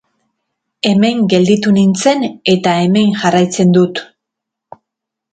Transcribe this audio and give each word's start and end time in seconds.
Hemen 0.91 1.19
gelditu 1.33 1.73
nintzen, 1.75 2.25
eta 2.53 2.73
hemen 2.85 3.11
jarraitzen 3.25 3.75
dut. 3.77 4.01